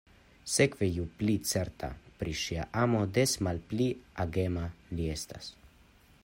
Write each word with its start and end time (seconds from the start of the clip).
Sekve, 0.51 0.87
ju 0.93 1.03
pli 1.19 1.35
certa 1.49 1.89
pri 2.21 2.33
ŝia 2.45 2.65
amo, 2.85 3.03
des 3.19 3.37
malpli 3.49 3.89
agema 4.27 4.65
li 4.95 5.11
estas. 5.19 5.55